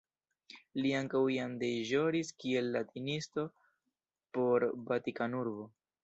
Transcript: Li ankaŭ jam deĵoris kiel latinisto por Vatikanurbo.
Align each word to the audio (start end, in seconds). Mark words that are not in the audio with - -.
Li 0.83 0.91
ankaŭ 0.99 1.19
jam 1.33 1.51
deĵoris 1.63 2.31
kiel 2.43 2.69
latinisto 2.75 3.43
por 4.39 4.65
Vatikanurbo. 4.89 5.67